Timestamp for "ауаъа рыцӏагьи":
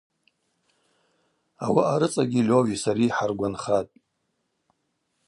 1.65-2.47